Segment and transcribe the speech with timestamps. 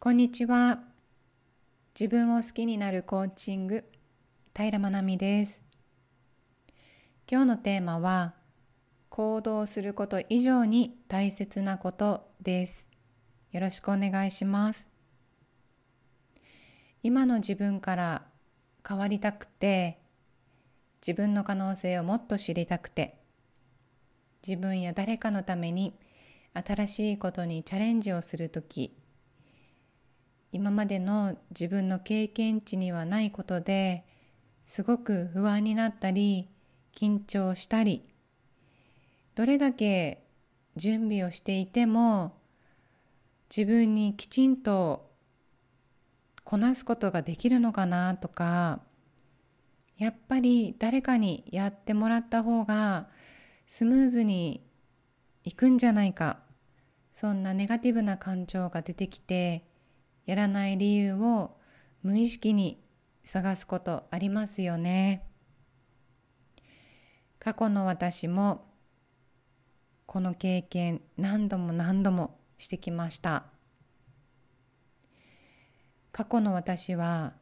[0.00, 0.78] こんにちは。
[1.98, 3.82] 自分を好きになるコーチング、
[4.56, 5.60] 平真奈美です。
[7.28, 8.34] 今日のテーマは、
[9.08, 12.88] 行動すること以上に大切なことです。
[13.50, 14.88] よろしくお願いします。
[17.02, 18.26] 今の自分から
[18.88, 19.98] 変わりたくて、
[21.04, 23.18] 自分の可能性をもっと知りたくて、
[24.46, 25.98] 自分や誰かのために
[26.54, 28.94] 新しいことにチャレンジをするとき、
[30.52, 34.04] 今までの自分の経験値にはないことで
[34.64, 36.48] すごく不安になったり
[36.94, 38.02] 緊張したり
[39.34, 40.24] どれだけ
[40.76, 42.36] 準備をしていても
[43.54, 45.10] 自分にきちんと
[46.44, 48.80] こなすことができるのかなとか
[49.98, 53.08] やっぱり誰かにやってもらった方が
[53.66, 54.64] スムーズに
[55.44, 56.38] いくんじゃないか
[57.12, 59.67] そんなネガティブな感情が出てきて
[60.28, 61.56] やらない理由を
[62.02, 62.78] 無意識に
[63.24, 65.26] 探すことありますよね。
[67.38, 68.66] 過去の私も
[70.04, 73.46] この経験何度も何度もしてきました。
[76.12, 77.32] 過去の私は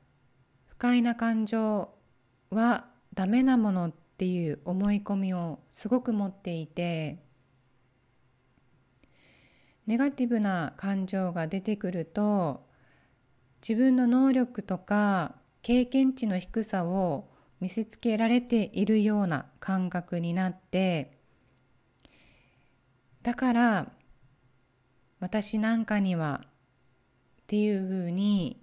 [0.67, 1.93] 不快な感情
[2.51, 7.19] はダメなものっていう思い込みをすごく持っていて
[9.89, 12.66] ネガティブな感情が出てくると
[13.61, 17.29] 自分の能力とか経験値の低さを
[17.61, 21.19] 見せつけられているような感覚になって
[23.23, 23.93] だから
[25.19, 26.49] 私なんかにはっ
[27.47, 28.61] ていうふうに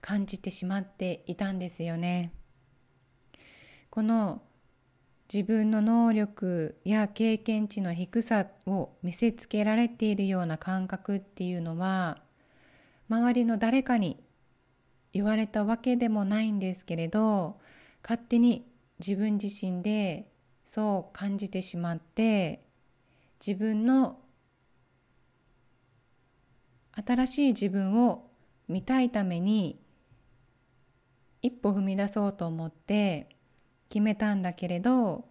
[0.00, 2.32] 感じてしまっていたんですよね。
[3.90, 4.42] この
[5.32, 12.18] 自分の能力や経験値の低さを見せつけられているような感覚っていうのは
[13.08, 14.22] 周りの誰かに
[15.16, 17.56] 言われたわけでもないんですけれど
[18.02, 18.66] 勝手に
[18.98, 20.30] 自分自身で
[20.66, 22.66] そう感じてしまって
[23.44, 24.18] 自分の
[26.92, 28.28] 新しい自分を
[28.68, 29.80] 見たいために
[31.40, 33.30] 一歩踏み出そうと思って
[33.88, 35.24] 決めたんだけれど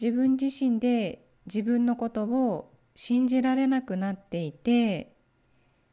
[0.00, 5.12] 自分自身で自分のことを信じられなくなっていて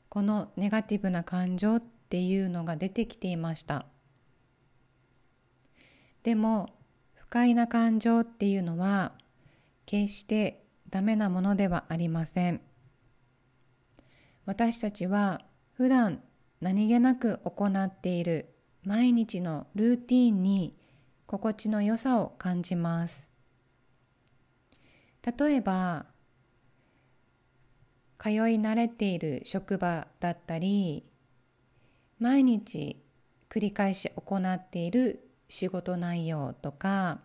[0.10, 3.86] このネガティブな感情ってていうのが出てきていました。
[6.24, 6.70] でも
[7.14, 9.12] 不快な感情っていうのは
[9.86, 12.62] 決してダメなものではありません。
[14.46, 15.42] 私たちは
[15.74, 16.22] 普段
[16.62, 18.56] 何気なく行っている
[18.86, 20.74] 毎日のルーティンに
[21.28, 23.30] 心地の良さを感じます。
[25.38, 26.06] 例えば
[28.18, 31.04] 通い慣れている職場だったり
[32.20, 33.02] 毎日
[33.50, 37.20] 繰り返し行っている仕事内容とか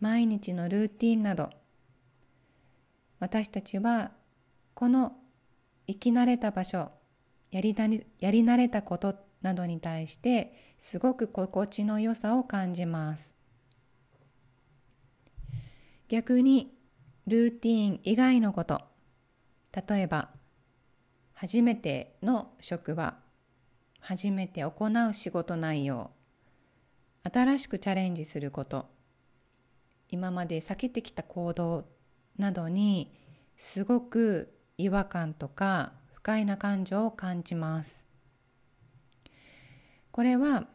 [0.00, 1.50] 毎日のルーティンなど
[3.18, 4.12] 私たちは
[4.74, 5.12] この
[5.86, 6.90] 生き慣れた場所
[7.50, 7.74] やり
[8.18, 13.34] やり慣れたことなどに対してすごく心地の良さを感じます。
[16.08, 16.74] 逆に
[17.26, 18.82] ルーティン以外のこと
[19.88, 20.30] 例えば
[21.34, 23.16] 初めての職場
[24.08, 26.12] 初めて行う仕事内容。
[27.24, 28.86] 新しくチャレンジすること。
[30.10, 31.86] 今まで避けてきた行動
[32.38, 33.12] などに
[33.56, 38.06] すごく違和感とか不快な感情を感じます。
[40.12, 40.68] これは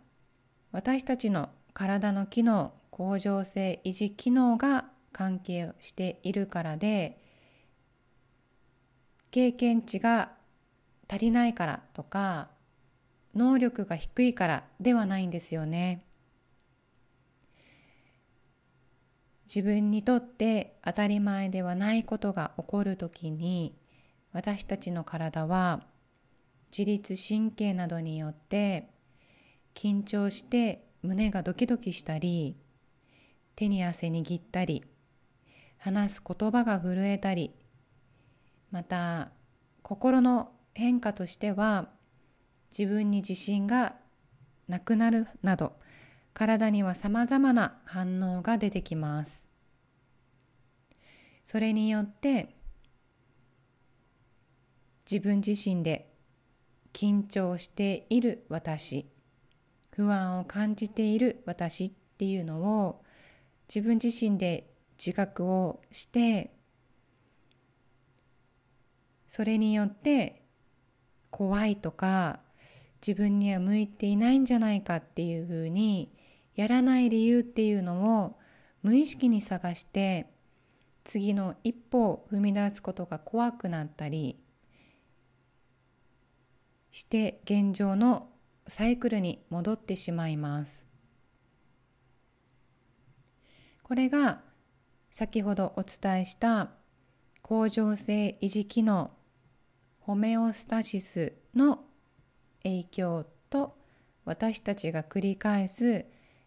[0.73, 7.23] 私たちの体の機能恒常性維持機能が関係しているからで
[9.31, 10.33] 経験値が
[11.07, 12.50] 足りないからとか
[13.35, 16.05] 能力が低いからではないんですよね。
[19.53, 23.75] 自分にとって当たり前ではないことが起こるときに
[24.31, 25.83] 私たちの体は
[26.71, 28.87] 自律神経などによって
[29.73, 32.55] 緊張して胸がドキドキしたり
[33.55, 34.85] 手に汗握ったり
[35.77, 37.51] 話す言葉が震えたり
[38.72, 39.31] また
[39.81, 41.89] 心の変化としては
[42.78, 43.96] 自分に自信が
[44.68, 45.73] なくなるなど
[46.34, 49.46] 体には様々な反応が出てきます。
[51.44, 52.56] それによって
[55.09, 56.09] 自分自身で
[56.94, 59.09] 緊張している私
[59.91, 63.03] 不安を感じている私っていうのを
[63.68, 66.53] 自分自身で自覚をして
[69.28, 70.44] それによって
[71.29, 72.40] 怖いとか
[73.05, 76.11] 自分には向いていないんじゃないかっていうふうに
[76.55, 78.37] やらない理由っていうのを
[78.83, 80.27] 無意識に探して
[81.03, 84.37] 次の一歩を踏み出すことが怖くなったり
[86.91, 88.29] して現状の
[88.67, 90.85] サイクルに戻ってしまいます。
[93.83, 94.41] これが
[95.09, 96.71] 先ほどお伝えした
[97.41, 99.11] 恒常性維持機能
[99.99, 101.83] ホメオスタシスの
[102.63, 103.75] 影響と
[104.25, 106.05] 私たちが繰り返す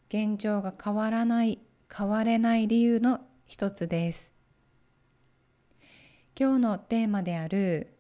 [0.09, 1.59] 現状が変わらない
[1.93, 4.33] 変われない理由の一つです。
[6.39, 7.95] 今日のテーマである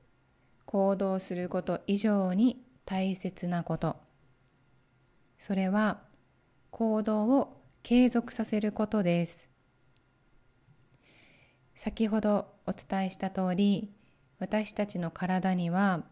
[0.66, 3.96] 行動すること以上に大切なこと。
[5.38, 6.00] それは
[6.70, 9.48] 行動を継続させることです。
[11.74, 13.92] 先ほどお伝えした通り
[14.38, 16.04] 私たちの体には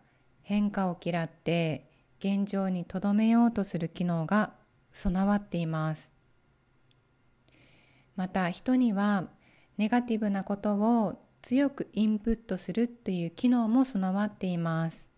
[0.43, 1.91] 変化を嫌って
[2.22, 4.52] 現状にとどめようとする機能が
[4.92, 6.12] 備わっています。
[8.14, 9.28] また人には
[9.76, 15.10] ネガティブなことを強くインプットするという機能も備わっています。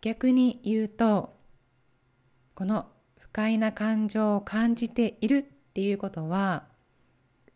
[0.00, 1.36] 逆に言うと
[2.54, 2.86] この
[3.18, 6.68] 不快な感情を感じているっていうことは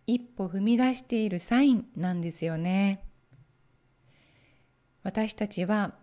[0.07, 3.05] 一歩踏み出しているサインなんですよね。
[5.05, 5.95] 私たちは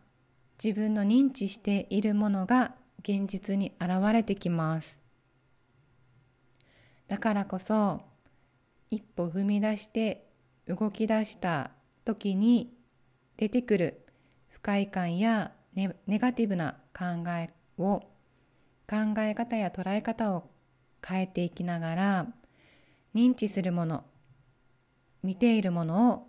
[0.62, 5.00] 自分の認知しているものが現実に現れてきます。
[7.08, 8.02] だからこそ
[8.90, 10.28] 一歩踏み出して
[10.68, 11.72] 動き出した
[12.06, 12.74] 時に
[13.38, 14.06] 出てくる
[14.48, 17.48] 不快感やネガティブな考え
[17.78, 18.02] を
[18.88, 20.50] 考え方や捉え方を
[21.06, 22.28] 変えていきながら
[23.16, 24.06] 認知するもの
[25.24, 26.28] 見ているものを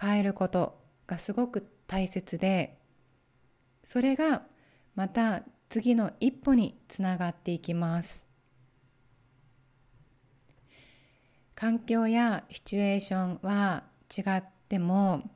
[0.00, 2.79] 変えることがすごく大切で
[3.84, 4.42] それが
[4.94, 8.24] また次の一歩につながっていきます。
[11.54, 13.84] 環境やシチュエーションは
[14.16, 15.30] 違っても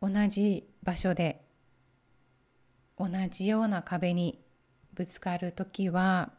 [0.00, 1.44] 同じ場所で
[2.98, 4.40] 同じような壁に
[4.94, 6.32] ぶつかる時は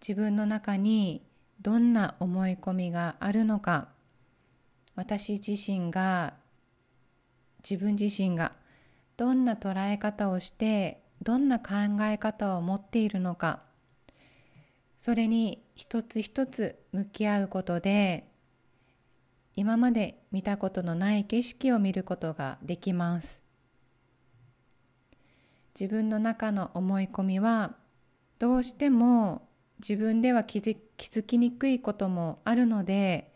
[0.00, 1.26] 自分の中に
[1.60, 3.88] どんな思い込みがあるのか
[4.94, 6.34] 私自身が
[7.62, 8.52] 自分自身が
[9.18, 13.64] どんな捉え方をしてどんな考え方を持っているのか。
[14.96, 18.28] それに一つ一つ向き合うことで
[19.54, 23.42] 今まで見たことのない景色を見ることができます。
[25.78, 27.74] 自分の中の思い込みは
[28.38, 29.48] どうしても
[29.80, 33.32] 自分では気づ気づきにくいこともあるので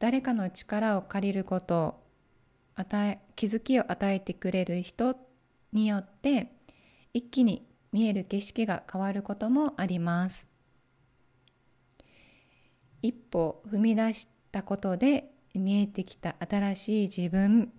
[0.00, 2.03] 誰かの力を借りること
[2.76, 5.16] 与え気づきを与えてくれる人
[5.72, 6.52] によって
[7.12, 10.46] 一気に見える景色が変わることもあります。
[13.02, 17.72] 一歩踏み出したことで見えてきた新しい自分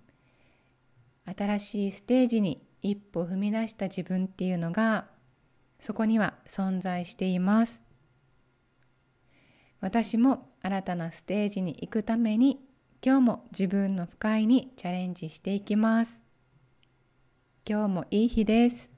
[1.26, 5.08] 新しいステージに一歩踏み出した自分っていうのが
[5.80, 7.84] そこには存在しています。
[9.82, 12.65] 私も新たなステージに行くために
[13.04, 16.22] 今日も自分の不快にチャレンジしていきます。
[17.68, 18.95] 今日もいい日です。